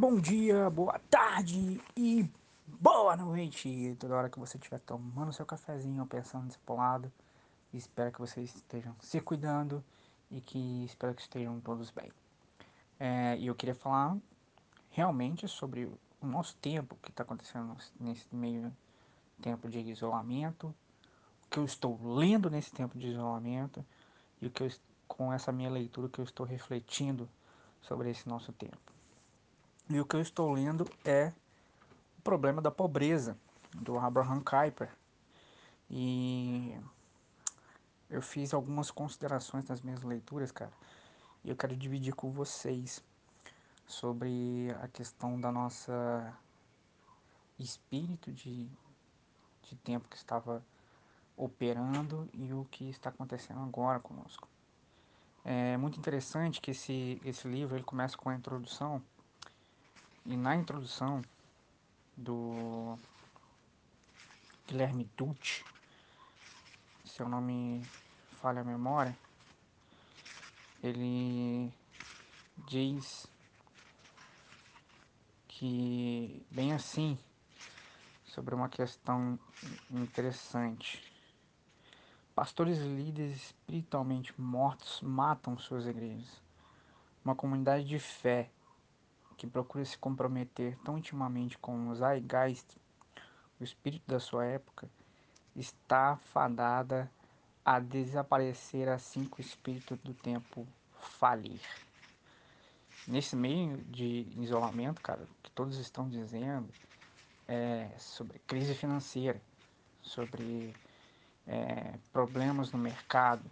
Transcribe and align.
Bom 0.00 0.18
dia, 0.18 0.70
boa 0.70 0.98
tarde 1.10 1.78
e 1.94 2.26
boa 2.66 3.14
noite! 3.18 3.94
Toda 4.00 4.16
hora 4.16 4.30
que 4.30 4.38
você 4.38 4.56
estiver 4.56 4.80
tomando 4.80 5.30
seu 5.30 5.44
cafezinho 5.44 6.00
ou 6.00 6.06
pensando 6.06 6.44
nesse 6.44 6.58
lado, 6.66 7.12
espero 7.74 8.10
que 8.10 8.18
vocês 8.18 8.54
estejam 8.54 8.96
se 8.98 9.20
cuidando 9.20 9.84
e 10.30 10.40
que 10.40 10.86
espero 10.86 11.14
que 11.14 11.20
estejam 11.20 11.60
todos 11.60 11.90
bem. 11.90 12.10
É, 12.98 13.36
e 13.36 13.46
eu 13.46 13.54
queria 13.54 13.74
falar 13.74 14.16
realmente 14.88 15.46
sobre 15.46 15.84
o 15.84 16.26
nosso 16.26 16.56
tempo 16.56 16.96
que 17.02 17.10
está 17.10 17.22
acontecendo 17.22 17.76
nesse 18.00 18.24
meio 18.34 18.74
tempo 19.42 19.68
de 19.68 19.80
isolamento, 19.80 20.74
o 21.44 21.50
que 21.50 21.58
eu 21.58 21.64
estou 21.66 22.00
lendo 22.02 22.48
nesse 22.48 22.72
tempo 22.72 22.98
de 22.98 23.08
isolamento 23.08 23.84
e 24.40 24.46
o 24.46 24.50
que 24.50 24.62
eu, 24.62 24.70
com 25.06 25.30
essa 25.30 25.52
minha 25.52 25.68
leitura 25.68 26.08
que 26.08 26.20
eu 26.22 26.24
estou 26.24 26.46
refletindo 26.46 27.28
sobre 27.82 28.08
esse 28.08 28.26
nosso 28.26 28.50
tempo. 28.50 28.99
E 29.90 30.00
o 30.00 30.04
que 30.04 30.14
eu 30.14 30.20
estou 30.20 30.52
lendo 30.52 30.88
é 31.04 31.32
O 32.16 32.22
Problema 32.22 32.62
da 32.62 32.70
Pobreza, 32.70 33.36
do 33.74 33.98
Abraham 33.98 34.40
Kuyper. 34.40 34.88
E 35.90 36.78
eu 38.08 38.22
fiz 38.22 38.54
algumas 38.54 38.92
considerações 38.92 39.68
nas 39.68 39.80
minhas 39.80 40.00
leituras, 40.04 40.52
cara, 40.52 40.70
e 41.42 41.50
eu 41.50 41.56
quero 41.56 41.76
dividir 41.76 42.14
com 42.14 42.30
vocês 42.30 43.02
sobre 43.84 44.70
a 44.80 44.86
questão 44.86 45.40
da 45.40 45.50
nossa 45.50 46.38
espírito 47.58 48.30
de, 48.30 48.68
de 49.64 49.74
tempo 49.82 50.08
que 50.08 50.16
estava 50.16 50.64
operando 51.36 52.28
e 52.32 52.52
o 52.52 52.64
que 52.70 52.88
está 52.90 53.10
acontecendo 53.10 53.58
agora 53.58 53.98
conosco. 53.98 54.46
É 55.44 55.76
muito 55.76 55.98
interessante 55.98 56.60
que 56.60 56.70
esse, 56.70 57.20
esse 57.24 57.48
livro 57.48 57.74
ele 57.74 57.82
começa 57.82 58.16
com 58.16 58.28
a 58.28 58.36
introdução 58.36 59.02
e 60.24 60.36
na 60.36 60.54
introdução 60.54 61.22
do 62.16 62.98
Guilherme 64.66 65.10
Dutti, 65.16 65.64
se 67.04 67.20
eu 67.20 67.28
falha 68.40 68.60
a 68.60 68.64
memória, 68.64 69.16
ele 70.82 71.72
diz 72.68 73.26
que, 75.48 76.46
bem 76.50 76.72
assim, 76.72 77.18
sobre 78.24 78.54
uma 78.54 78.68
questão 78.68 79.38
interessante. 79.90 81.02
Pastores 82.34 82.78
e 82.78 82.84
líderes 82.84 83.46
espiritualmente 83.46 84.32
mortos 84.40 85.00
matam 85.02 85.58
suas 85.58 85.86
igrejas. 85.86 86.40
Uma 87.24 87.34
comunidade 87.34 87.84
de 87.84 87.98
fé 87.98 88.48
que 89.40 89.46
procura 89.46 89.82
se 89.86 89.96
comprometer 89.96 90.76
tão 90.84 90.98
intimamente 90.98 91.56
com 91.56 91.88
o 91.88 91.94
Zeitgeist, 91.94 92.76
o 93.58 93.64
espírito 93.64 94.06
da 94.06 94.20
sua 94.20 94.44
época, 94.44 94.86
está 95.56 96.16
fadada 96.16 97.10
a 97.64 97.80
desaparecer 97.80 98.86
assim 98.86 99.24
que 99.24 99.40
o 99.40 99.40
espírito 99.40 99.96
do 99.96 100.12
tempo 100.12 100.68
falir. 100.98 101.58
Nesse 103.08 103.34
meio 103.34 103.78
de 103.84 104.30
isolamento, 104.36 105.00
cara, 105.00 105.26
que 105.42 105.50
todos 105.52 105.78
estão 105.78 106.06
dizendo 106.06 106.68
é 107.48 107.88
sobre 107.96 108.38
crise 108.40 108.74
financeira, 108.74 109.40
sobre 110.02 110.76
é, 111.46 111.94
problemas 112.12 112.72
no 112.72 112.78
mercado, 112.78 113.50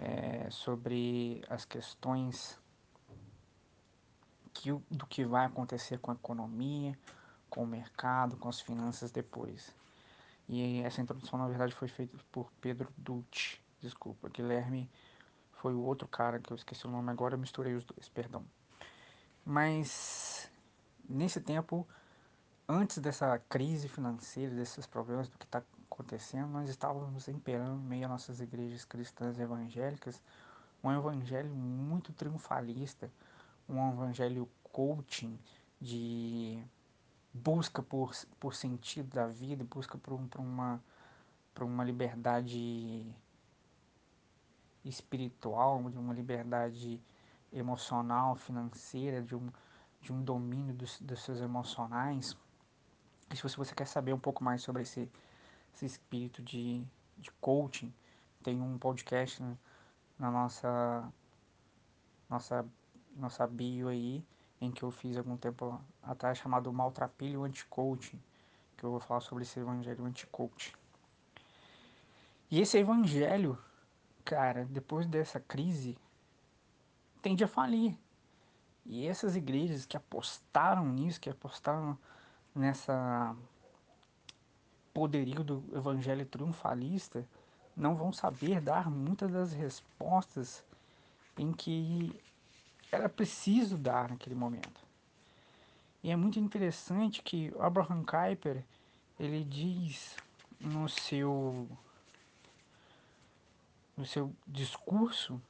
é, 0.00 0.50
sobre 0.50 1.44
as 1.48 1.64
questões 1.64 2.58
que, 4.60 4.72
do 4.90 5.06
que 5.06 5.24
vai 5.24 5.46
acontecer 5.46 5.98
com 5.98 6.10
a 6.10 6.14
economia, 6.14 6.96
com 7.48 7.62
o 7.62 7.66
mercado, 7.66 8.36
com 8.36 8.48
as 8.48 8.60
finanças 8.60 9.10
depois. 9.10 9.74
E 10.48 10.80
essa 10.82 11.00
introdução, 11.00 11.38
na 11.38 11.48
verdade, 11.48 11.74
foi 11.74 11.88
feita 11.88 12.16
por 12.30 12.50
Pedro 12.60 12.88
Dutti. 12.96 13.62
Desculpa, 13.80 14.28
Guilherme 14.28 14.90
foi 15.52 15.74
o 15.74 15.80
outro 15.80 16.06
cara 16.06 16.38
que 16.38 16.52
eu 16.52 16.56
esqueci 16.56 16.86
o 16.86 16.90
nome 16.90 17.10
agora, 17.10 17.34
eu 17.34 17.38
misturei 17.38 17.74
os 17.74 17.84
dois, 17.84 18.08
perdão. 18.08 18.44
Mas 19.44 20.50
nesse 21.08 21.40
tempo, 21.40 21.86
antes 22.68 22.98
dessa 22.98 23.38
crise 23.48 23.88
financeira, 23.88 24.54
desses 24.54 24.86
problemas 24.86 25.28
do 25.28 25.38
que 25.38 25.44
está 25.44 25.62
acontecendo, 25.90 26.48
nós 26.48 26.68
estávamos 26.68 27.28
imperando 27.28 27.80
meio 27.80 28.06
a 28.06 28.08
nossas 28.08 28.40
igrejas 28.40 28.84
cristãs 28.84 29.38
evangélicas 29.38 30.20
um 30.82 30.92
evangelho 30.92 31.50
muito 31.50 32.12
triunfalista, 32.12 33.10
um 33.68 33.92
evangelho 33.92 34.48
coaching 34.72 35.38
de 35.80 36.62
busca 37.32 37.82
por, 37.82 38.12
por 38.40 38.54
sentido 38.54 39.14
da 39.14 39.26
vida, 39.26 39.64
busca 39.64 39.98
por, 39.98 40.18
por, 40.28 40.40
uma, 40.40 40.82
por 41.54 41.64
uma 41.64 41.84
liberdade 41.84 43.06
espiritual, 44.84 45.90
de 45.90 45.98
uma 45.98 46.14
liberdade 46.14 47.00
emocional, 47.52 48.36
financeira, 48.36 49.22
de 49.22 49.34
um, 49.34 49.50
de 50.00 50.12
um 50.12 50.22
domínio 50.22 50.74
dos, 50.74 51.00
dos 51.00 51.22
seus 51.22 51.40
emocionais. 51.40 52.36
E 53.30 53.36
se 53.36 53.42
você, 53.42 53.56
você 53.56 53.74
quer 53.74 53.86
saber 53.86 54.12
um 54.12 54.18
pouco 54.18 54.42
mais 54.42 54.62
sobre 54.62 54.82
esse, 54.82 55.10
esse 55.74 55.86
espírito 55.86 56.42
de, 56.42 56.82
de 57.18 57.30
coaching, 57.40 57.92
tem 58.42 58.60
um 58.60 58.78
podcast 58.78 59.42
na, 59.42 59.56
na 60.18 60.30
nossa, 60.30 61.12
nossa 62.30 62.64
nossa 63.16 63.46
bio 63.46 63.88
aí, 63.88 64.24
em 64.60 64.70
que 64.70 64.82
eu 64.82 64.90
fiz 64.90 65.16
algum 65.16 65.36
tempo 65.36 65.80
atrás, 66.02 66.38
chamado 66.38 66.72
Maltrapilho 66.72 67.44
Anti-Coaching, 67.44 68.20
que 68.76 68.84
eu 68.84 68.90
vou 68.90 69.00
falar 69.00 69.20
sobre 69.20 69.44
esse 69.44 69.58
evangelho 69.58 70.04
anti-coach. 70.04 70.74
E 72.50 72.60
esse 72.60 72.78
evangelho, 72.78 73.58
cara, 74.24 74.64
depois 74.66 75.06
dessa 75.06 75.40
crise, 75.40 75.98
tende 77.22 77.42
a 77.42 77.48
falir. 77.48 77.98
E 78.84 79.06
essas 79.06 79.34
igrejas 79.34 79.84
que 79.84 79.96
apostaram 79.96 80.86
nisso, 80.86 81.20
que 81.20 81.30
apostaram 81.30 81.98
nessa 82.54 83.34
poderio 84.94 85.42
do 85.44 85.62
evangelho 85.74 86.24
triunfalista, 86.24 87.26
não 87.76 87.94
vão 87.94 88.12
saber 88.12 88.60
dar 88.60 88.90
muitas 88.90 89.30
das 89.30 89.52
respostas 89.52 90.64
em 91.36 91.52
que 91.52 92.18
era 92.96 93.08
preciso 93.08 93.76
dar 93.76 94.10
naquele 94.10 94.34
momento. 94.34 94.84
E 96.02 96.10
é 96.10 96.16
muito 96.16 96.38
interessante 96.38 97.22
que 97.22 97.52
Abraham 97.58 98.04
Kuyper, 98.04 98.64
ele 99.18 99.44
diz 99.44 100.16
no 100.60 100.88
seu 100.88 101.68
no 103.96 104.04
seu 104.04 104.32
discurso 104.46 105.40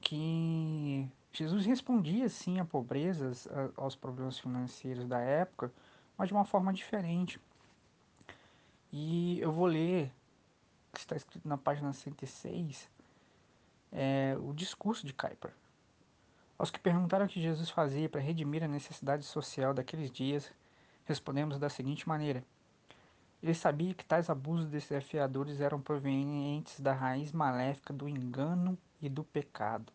que 0.00 1.08
Jesus 1.32 1.64
respondia 1.64 2.28
sim 2.28 2.58
a 2.58 2.64
pobrezas, 2.64 3.48
aos 3.76 3.94
problemas 3.94 4.38
financeiros 4.38 5.06
da 5.06 5.20
época, 5.20 5.72
mas 6.18 6.28
de 6.28 6.34
uma 6.34 6.44
forma 6.44 6.72
diferente. 6.72 7.40
E 8.92 9.38
eu 9.40 9.52
vou 9.52 9.66
ler, 9.66 10.12
que 10.92 10.98
está 10.98 11.14
escrito 11.14 11.46
na 11.46 11.58
página 11.58 11.92
106, 11.92 12.88
é, 13.92 14.36
o 14.40 14.52
discurso 14.52 15.06
de 15.06 15.12
Kuyper. 15.12 15.52
Aos 16.58 16.70
que 16.70 16.80
perguntaram 16.80 17.26
o 17.26 17.28
que 17.28 17.40
Jesus 17.40 17.68
fazia 17.68 18.08
para 18.08 18.20
redimir 18.20 18.64
a 18.64 18.68
necessidade 18.68 19.24
social 19.24 19.74
daqueles 19.74 20.10
dias, 20.10 20.50
respondemos 21.04 21.58
da 21.58 21.68
seguinte 21.68 22.08
maneira: 22.08 22.42
Ele 23.42 23.52
sabia 23.52 23.92
que 23.92 24.04
tais 24.04 24.30
abusos 24.30 24.66
desafiadores 24.66 25.60
eram 25.60 25.80
provenientes 25.82 26.80
da 26.80 26.94
raiz 26.94 27.30
maléfica 27.30 27.92
do 27.92 28.08
engano 28.08 28.78
e 29.02 29.08
do 29.08 29.22
pecado. 29.22 29.92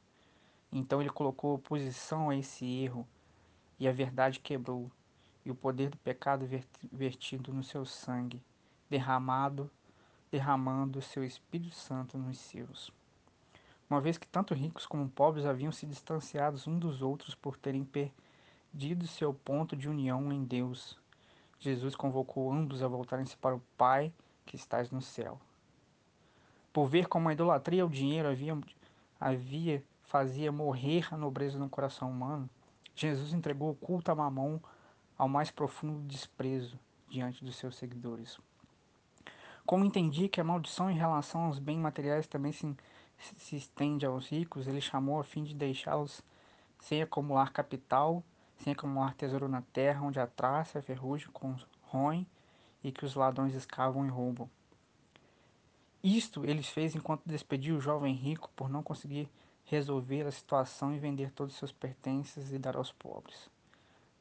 Então 0.71 1.01
ele 1.01 1.09
colocou 1.09 1.55
oposição 1.55 2.29
a 2.29 2.35
esse 2.35 2.63
erro, 2.65 3.07
e 3.79 3.87
a 3.87 3.91
verdade 3.91 4.39
quebrou, 4.39 4.91
e 5.43 5.49
o 5.49 5.55
poder 5.55 5.89
do 5.89 5.97
pecado 5.97 6.47
vertido 6.91 7.51
no 7.51 7.63
seu 7.63 7.85
sangue, 7.85 8.39
derramado, 8.87 9.69
derramando 10.29 10.99
o 10.99 11.01
seu 11.01 11.23
Espírito 11.23 11.75
Santo 11.75 12.19
nos 12.19 12.37
seus 12.37 12.93
uma 13.91 13.99
vez 13.99 14.17
que 14.17 14.25
tanto 14.25 14.53
ricos 14.53 14.85
como 14.85 15.09
pobres 15.09 15.45
haviam 15.45 15.69
se 15.69 15.85
distanciados 15.85 16.65
uns 16.65 16.79
dos 16.79 17.01
outros 17.01 17.35
por 17.35 17.57
terem 17.57 17.83
perdido 17.83 19.05
seu 19.05 19.33
ponto 19.33 19.75
de 19.75 19.89
união 19.89 20.31
em 20.31 20.45
Deus. 20.45 20.97
Jesus 21.59 21.93
convocou 21.93 22.53
ambos 22.53 22.81
a 22.81 22.87
voltarem-se 22.87 23.35
para 23.35 23.53
o 23.53 23.61
Pai 23.77 24.13
que 24.45 24.55
estás 24.55 24.89
no 24.91 25.01
céu. 25.01 25.37
Por 26.71 26.87
ver 26.87 27.07
como 27.07 27.27
a 27.27 27.33
idolatria 27.33 27.83
ao 27.83 27.89
dinheiro 27.89 28.29
havia, 28.29 28.57
havia 29.19 29.83
fazia 30.03 30.53
morrer 30.53 31.13
a 31.13 31.17
nobreza 31.17 31.59
no 31.59 31.69
coração 31.69 32.09
humano, 32.09 32.49
Jesus 32.95 33.33
entregou 33.33 33.71
o 33.71 33.75
culto 33.75 34.09
a 34.09 34.15
mamão 34.15 34.61
ao 35.17 35.27
mais 35.27 35.51
profundo 35.51 36.07
desprezo 36.07 36.79
diante 37.09 37.43
dos 37.43 37.57
seus 37.57 37.75
seguidores. 37.75 38.39
Como 39.65 39.83
entendi 39.83 40.29
que 40.29 40.39
a 40.39 40.45
maldição 40.45 40.89
em 40.89 40.97
relação 40.97 41.41
aos 41.41 41.59
bens 41.59 41.77
materiais 41.77 42.25
também 42.25 42.53
se 42.53 42.73
se 43.37 43.55
estende 43.55 44.05
aos 44.05 44.27
ricos, 44.27 44.67
ele 44.67 44.81
chamou 44.81 45.19
a 45.19 45.23
fim 45.23 45.43
de 45.43 45.53
deixá-los 45.53 46.21
sem 46.79 47.01
acumular 47.01 47.51
capital, 47.51 48.23
sem 48.57 48.73
acumular 48.73 49.13
tesouro 49.13 49.47
na 49.47 49.61
terra, 49.61 50.01
onde 50.01 50.19
a 50.19 50.27
traça 50.27 50.79
a 50.79 50.81
ferrugem 50.81 51.29
corroem 51.31 52.27
e 52.83 52.91
que 52.91 53.05
os 53.05 53.15
ladrões 53.15 53.53
escavam 53.53 54.05
e 54.05 54.09
roubam. 54.09 54.49
Isto 56.03 56.43
eles 56.45 56.67
fez 56.67 56.95
enquanto 56.95 57.21
despediu 57.25 57.77
o 57.77 57.81
jovem 57.81 58.15
rico 58.15 58.49
por 58.55 58.69
não 58.69 58.81
conseguir 58.81 59.29
resolver 59.65 60.23
a 60.23 60.31
situação 60.31 60.93
e 60.93 60.99
vender 60.99 61.31
todos 61.31 61.53
os 61.53 61.59
seus 61.59 61.71
pertences 61.71 62.51
e 62.51 62.57
dar 62.57 62.75
aos 62.75 62.91
pobres. 62.91 63.49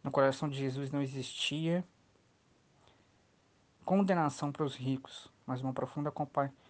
No 0.05 0.11
coração 0.11 0.49
de 0.49 0.59
Jesus 0.59 0.91
não 0.91 1.01
existia 1.01 1.85
condenação 3.85 4.53
para 4.53 4.65
os 4.65 4.77
ricos, 4.77 5.29
mas 5.47 5.63
uma 5.63 5.73
profunda 5.73 6.11
compaixão 6.11 6.70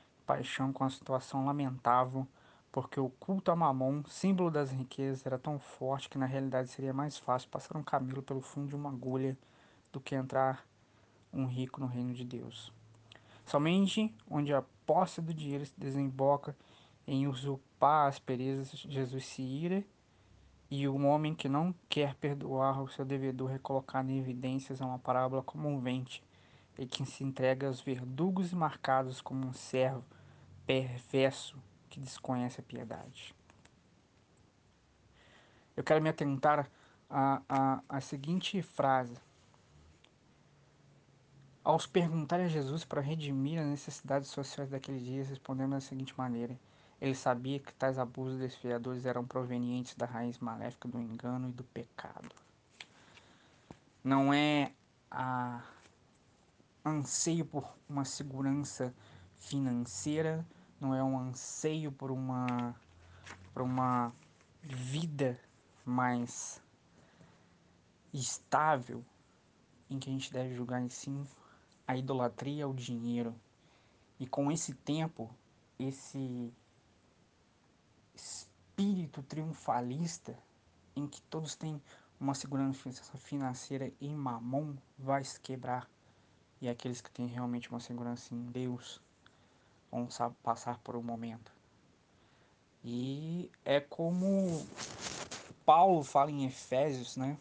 com 0.72 0.84
a 0.84 0.90
situação 0.90 1.44
lamentável, 1.44 2.26
porque 2.72 3.00
o 3.00 3.10
culto 3.10 3.50
a 3.50 3.56
Mamon, 3.56 4.04
símbolo 4.06 4.50
das 4.50 4.70
riquezas, 4.70 5.26
era 5.26 5.38
tão 5.38 5.58
forte 5.58 6.08
que 6.08 6.18
na 6.18 6.26
realidade 6.26 6.68
seria 6.68 6.92
mais 6.92 7.18
fácil 7.18 7.48
passar 7.48 7.76
um 7.76 7.82
camelo 7.82 8.22
pelo 8.22 8.40
fundo 8.40 8.68
de 8.68 8.76
uma 8.76 8.90
agulha 8.90 9.36
do 9.92 10.00
que 10.00 10.14
entrar 10.14 10.64
um 11.32 11.46
rico 11.46 11.80
no 11.80 11.86
reino 11.86 12.14
de 12.14 12.24
Deus. 12.24 12.72
Somente 13.44 14.14
onde 14.28 14.54
a 14.54 14.62
posse 14.86 15.20
do 15.20 15.34
dinheiro 15.34 15.66
se 15.66 15.74
desemboca 15.76 16.56
em 17.06 17.26
usurpar 17.26 18.08
as 18.08 18.18
perezas, 18.18 18.70
Jesus 18.70 19.26
se 19.26 19.42
ira, 19.42 19.84
e 20.70 20.86
o 20.86 21.04
homem 21.04 21.34
que 21.34 21.48
não 21.48 21.74
quer 21.88 22.14
perdoar 22.14 22.80
o 22.80 22.88
seu 22.88 23.04
devedor 23.04 23.52
é 23.52 23.58
colocado 23.58 24.10
em 24.10 24.18
evidências 24.18 24.80
a 24.80 24.86
uma 24.86 24.98
parábola 25.00 25.42
comovente, 25.42 26.22
e 26.78 26.86
que 26.86 27.04
se 27.04 27.24
entrega 27.24 27.66
aos 27.66 27.80
verdugos 27.80 28.52
marcados 28.52 29.20
como 29.20 29.44
um 29.44 29.52
servo 29.52 30.04
perverso 30.70 31.60
que 31.88 31.98
desconhece 31.98 32.60
a 32.60 32.62
piedade. 32.62 33.34
Eu 35.76 35.82
quero 35.82 36.00
me 36.00 36.08
atentar 36.08 36.70
à, 37.08 37.42
à, 37.48 37.82
à 37.88 38.00
seguinte 38.00 38.62
frase. 38.62 39.16
Aos 41.64 41.88
perguntar 41.88 42.38
a 42.38 42.46
Jesus 42.46 42.84
para 42.84 43.00
redimir 43.00 43.58
as 43.58 43.66
necessidades 43.66 44.30
sociais 44.30 44.70
daqueles 44.70 45.02
dias, 45.04 45.28
respondendo 45.28 45.72
da 45.72 45.80
seguinte 45.80 46.16
maneira: 46.16 46.56
Ele 47.00 47.16
sabia 47.16 47.58
que 47.58 47.74
tais 47.74 47.98
abusos 47.98 48.38
desfiadores 48.38 49.04
eram 49.04 49.26
provenientes 49.26 49.96
da 49.96 50.06
raiz 50.06 50.38
maléfica 50.38 50.86
do 50.86 51.00
engano 51.00 51.48
e 51.48 51.52
do 51.52 51.64
pecado. 51.64 52.30
Não 54.04 54.32
é 54.32 54.72
a 55.10 55.64
anseio 56.84 57.44
por 57.44 57.68
uma 57.88 58.04
segurança 58.04 58.94
financeira, 59.36 60.46
não 60.80 60.94
é 60.94 61.04
um 61.04 61.18
anseio 61.18 61.92
por 61.92 62.10
uma 62.10 62.74
por 63.52 63.62
uma 63.62 64.12
vida 64.62 65.38
mais 65.84 66.62
estável 68.12 69.04
em 69.88 69.98
que 69.98 70.08
a 70.08 70.12
gente 70.12 70.32
deve 70.32 70.54
julgar 70.54 70.80
em 70.80 70.88
sim 70.88 71.26
a 71.86 71.96
idolatria 71.96 72.64
ao 72.64 72.72
dinheiro. 72.72 73.34
E 74.18 74.26
com 74.26 74.52
esse 74.52 74.74
tempo, 74.74 75.28
esse 75.78 76.52
espírito 78.14 79.22
triunfalista 79.22 80.38
em 80.94 81.06
que 81.06 81.20
todos 81.22 81.54
têm 81.56 81.82
uma 82.18 82.34
segurança 82.34 82.90
financeira 83.16 83.92
em 84.00 84.14
mamon 84.14 84.76
vai 84.98 85.24
se 85.24 85.40
quebrar. 85.40 85.90
E 86.60 86.68
aqueles 86.68 87.00
que 87.00 87.10
têm 87.10 87.26
realmente 87.26 87.70
uma 87.70 87.80
segurança 87.80 88.34
em 88.34 88.46
Deus 88.46 89.00
vão 89.90 90.08
passar 90.42 90.78
por 90.78 90.96
um 90.96 91.02
momento. 91.02 91.52
E 92.82 93.50
é 93.64 93.80
como 93.80 94.66
Paulo 95.66 96.02
fala 96.02 96.30
em 96.30 96.46
Efésios, 96.46 97.16
né? 97.16 97.36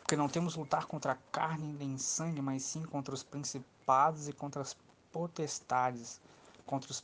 Porque 0.00 0.16
não 0.16 0.28
temos 0.28 0.54
lutar 0.54 0.86
contra 0.86 1.12
a 1.12 1.18
carne 1.32 1.72
nem 1.72 1.96
sangue, 1.98 2.42
mas 2.42 2.62
sim 2.62 2.82
contra 2.82 3.14
os 3.14 3.22
principados 3.22 4.28
e 4.28 4.32
contra 4.32 4.62
as 4.62 4.76
potestades, 5.10 6.20
contra 6.66 6.90
os 6.90 7.02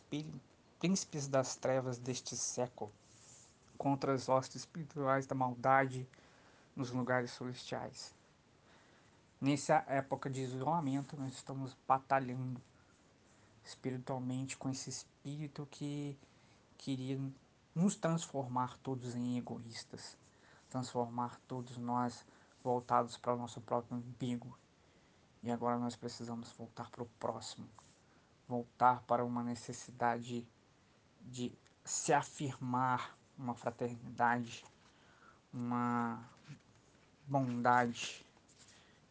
príncipes 0.78 1.26
das 1.26 1.56
trevas 1.56 1.98
deste 1.98 2.36
século, 2.36 2.92
contra 3.78 4.12
as 4.12 4.28
hostes 4.28 4.62
espirituais 4.62 5.26
da 5.26 5.34
maldade 5.34 6.06
nos 6.76 6.90
lugares 6.90 7.30
celestiais. 7.30 8.14
Nessa 9.40 9.84
época 9.88 10.30
de 10.30 10.42
isolamento, 10.42 11.16
nós 11.16 11.32
estamos 11.32 11.76
batalhando 11.88 12.60
espiritualmente 13.64 14.56
com 14.56 14.68
esse 14.68 14.90
espírito 14.90 15.66
que 15.70 16.18
queria 16.76 17.20
nos 17.74 17.96
transformar 17.96 18.76
todos 18.78 19.14
em 19.14 19.38
egoístas, 19.38 20.16
transformar 20.68 21.40
todos 21.46 21.76
nós 21.76 22.24
voltados 22.62 23.16
para 23.16 23.34
o 23.34 23.38
nosso 23.38 23.60
próprio 23.60 23.96
umbigo. 23.96 24.56
E 25.42 25.50
agora 25.50 25.78
nós 25.78 25.96
precisamos 25.96 26.50
voltar 26.52 26.90
para 26.90 27.02
o 27.02 27.08
próximo, 27.18 27.68
voltar 28.46 29.02
para 29.02 29.24
uma 29.24 29.42
necessidade 29.42 30.46
de 31.20 31.52
se 31.84 32.12
afirmar 32.12 33.16
uma 33.36 33.54
fraternidade, 33.54 34.64
uma 35.52 36.22
bondade 37.26 38.24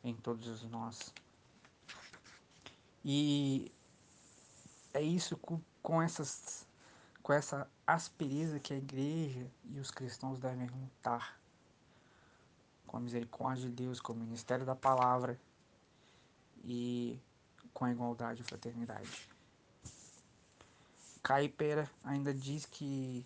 em 0.03 0.15
todos 0.15 0.63
nós. 0.63 1.13
E 3.03 3.71
é 4.93 5.01
isso 5.01 5.37
com 5.81 6.01
essas 6.01 6.67
com 7.21 7.31
essa 7.33 7.69
aspereza 7.85 8.59
que 8.59 8.73
a 8.73 8.77
igreja 8.77 9.49
e 9.65 9.79
os 9.79 9.91
cristãos 9.91 10.39
devem 10.39 10.67
lutar 10.67 11.39
com 12.87 12.97
a 12.97 12.99
misericórdia 12.99 13.69
de 13.69 13.75
Deus, 13.75 14.01
com 14.01 14.13
o 14.13 14.15
ministério 14.15 14.65
da 14.65 14.75
palavra 14.75 15.39
e 16.63 17.19
com 17.73 17.85
a 17.85 17.91
igualdade 17.91 18.41
e 18.41 18.43
fraternidade. 18.43 19.29
Caipera 21.21 21.89
ainda 22.03 22.33
diz 22.33 22.65
que 22.65 23.25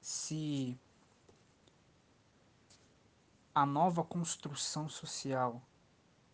se 0.00 0.78
a 3.54 3.66
nova 3.66 4.02
construção 4.02 4.88
social 4.88 5.60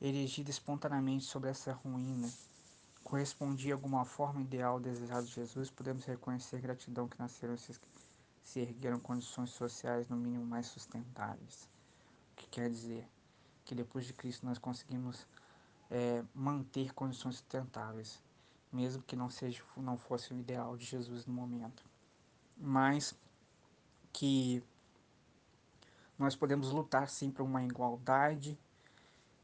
erigida 0.00 0.50
espontaneamente 0.50 1.25
sobre 1.25 1.50
essa 1.50 1.73
ruína 1.73 2.28
correspondia 3.09 3.73
a 3.73 3.76
alguma 3.76 4.05
forma 4.05 4.43
ideal 4.43 4.78
desejado 4.78 5.25
de 5.26 5.33
Jesus, 5.33 5.71
podemos 5.71 6.05
reconhecer 6.05 6.61
gratidão 6.61 7.09
que 7.09 7.19
nasceram 7.19 7.55
e 7.55 7.59
se 8.43 8.61
ergueram 8.61 9.00
condições 9.00 9.49
sociais 9.49 10.07
no 10.09 10.17
mínimo 10.17 10.45
mais 10.45 10.67
sustentáveis. 10.67 11.67
O 12.33 12.37
que 12.37 12.47
quer 12.49 12.69
dizer? 12.69 13.09
Que 13.64 13.75
depois 13.75 14.05
de 14.05 14.12
Cristo 14.12 14.45
nós 14.45 14.59
conseguimos 14.59 15.26
é, 15.90 16.23
manter 16.35 16.93
condições 16.93 17.37
sustentáveis, 17.37 18.23
mesmo 18.71 19.02
que 19.02 19.17
não 19.17 19.31
seja 19.31 19.62
não 19.78 19.97
fosse 19.97 20.35
o 20.35 20.38
ideal 20.38 20.76
de 20.76 20.85
Jesus 20.85 21.25
no 21.25 21.33
momento, 21.33 21.83
mas 22.59 23.14
que 24.12 24.62
nós 26.19 26.37
podemos 26.37 26.71
lutar 26.73 27.09
sim 27.09 27.31
por 27.31 27.43
uma 27.43 27.64
igualdade 27.64 28.59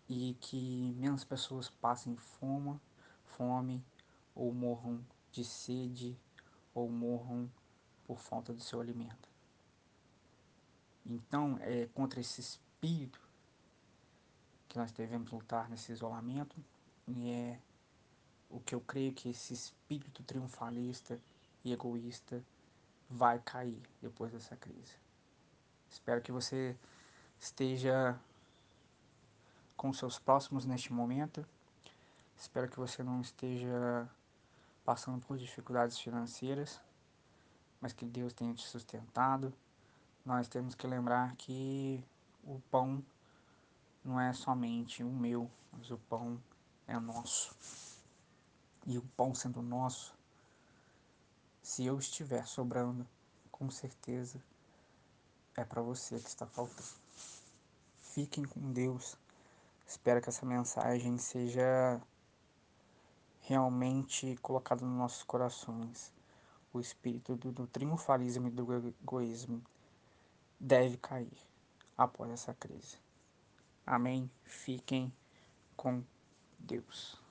e 0.08 0.37
que 0.40 0.94
menos 0.99 1.25
pessoas 1.25 1.68
passem 1.68 2.16
fome, 2.16 2.80
fome 3.25 3.84
ou 4.34 4.52
morram 4.52 5.04
de 5.32 5.44
sede 5.44 6.16
ou 6.75 6.88
morram 6.88 7.50
por 8.06 8.18
falta 8.18 8.52
do 8.52 8.61
seu 8.61 8.80
alimento. 8.80 9.28
Então, 11.06 11.58
é 11.61 11.87
contra 11.94 12.20
esse 12.20 12.40
espírito 12.40 13.20
que 14.68 14.78
nós 14.78 14.90
devemos 14.92 15.30
lutar 15.30 15.68
nesse 15.68 15.92
isolamento 15.92 16.56
e 17.06 17.30
é 17.30 17.61
o 18.50 18.61
que 18.61 18.75
eu 18.75 18.80
creio 18.80 19.12
que 19.12 19.28
esse 19.28 19.52
espírito 19.52 20.23
triunfalista 20.23 21.20
e 21.64 21.73
egoísta 21.73 22.42
vai 23.08 23.38
cair 23.38 23.80
depois 24.00 24.32
dessa 24.32 24.56
crise. 24.56 24.96
Espero 25.90 26.23
que 26.23 26.32
você 26.32 26.76
esteja 27.38 28.18
com 29.85 29.93
seus 29.93 30.19
próximos 30.19 30.64
neste 30.64 30.91
momento. 30.95 31.47
Espero 32.38 32.71
que 32.71 32.79
você 32.79 33.03
não 33.03 33.21
esteja 33.21 34.09
passando 34.83 35.21
por 35.26 35.37
dificuldades 35.37 35.99
financeiras, 35.99 36.81
mas 37.83 37.93
que 37.93 38.07
Deus 38.07 38.33
tenha 38.33 38.55
te 38.55 38.67
sustentado. 38.67 39.53
Nós 40.25 40.49
temos 40.49 40.75
que 40.75 40.87
lembrar 40.87 41.37
que 41.37 42.03
o 42.45 42.59
pão 42.71 43.05
não 44.03 44.19
é 44.19 44.33
somente 44.33 45.05
o 45.05 45.11
meu, 45.11 45.50
mas 45.71 45.91
o 45.91 45.99
pão 45.99 46.43
é 46.87 46.99
nosso. 46.99 47.55
E 48.87 48.97
o 48.97 49.03
pão 49.14 49.35
sendo 49.35 49.61
nosso, 49.61 50.14
se 51.61 51.85
eu 51.85 51.99
estiver 51.99 52.47
sobrando, 52.47 53.07
com 53.53 53.71
certeza 53.71 54.43
é 55.55 55.62
para 55.62 55.83
você 55.83 56.19
que 56.19 56.29
está 56.29 56.47
faltando. 56.47 56.88
Fiquem 58.00 58.47
com 58.47 58.73
Deus. 58.73 59.23
Espero 59.87 60.21
que 60.21 60.29
essa 60.29 60.47
mensagem 60.47 61.19
seja 61.19 62.00
realmente 63.41 64.37
colocada 64.43 64.85
nos 64.85 64.97
nossos 64.97 65.23
corações. 65.23 66.12
o 66.73 66.81
espírito 66.81 67.37
do, 67.37 67.53
do 67.53 67.67
triunfalismo 67.69 68.49
e 68.49 68.50
do 68.50 68.88
egoísmo 69.00 69.62
deve 70.59 70.97
cair 70.97 71.38
após 71.97 72.33
essa 72.33 72.53
crise. 72.53 72.99
Amém. 73.87 74.29
Fiquem 74.43 75.12
com 75.76 76.03
Deus. 76.59 77.24